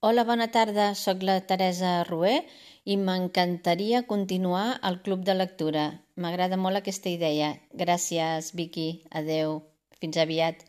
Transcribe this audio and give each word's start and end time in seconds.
Hola, 0.00 0.22
bona 0.22 0.46
tarda, 0.54 0.84
sóc 0.94 1.24
la 1.26 1.34
Teresa 1.50 1.88
Rué 2.08 2.34
i 2.92 2.96
m'encantaria 3.00 4.04
continuar 4.12 4.78
al 4.90 5.00
Club 5.08 5.24
de 5.26 5.34
Lectura. 5.34 5.86
M'agrada 6.14 6.60
molt 6.66 6.78
aquesta 6.80 7.10
idea. 7.10 7.48
Gràcies, 7.82 8.52
Vicky. 8.60 8.86
Adeu. 9.22 9.58
Fins 9.98 10.20
aviat. 10.22 10.67